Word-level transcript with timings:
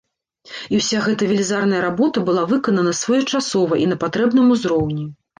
І 0.75 0.77
ўся 0.81 1.01
гэта 1.07 1.25
велізарная 1.31 1.81
работа 1.87 2.23
была 2.29 2.45
выканана 2.53 2.93
своечасова 3.01 3.77
і 3.83 3.85
на 3.91 3.97
патрэбным 4.05 4.47
узроўні. 4.57 5.05